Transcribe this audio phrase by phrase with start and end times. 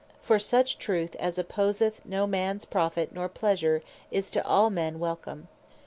[0.23, 5.47] For such Truth, as opposeth no man profit, nor pleasure, is to all men welcome.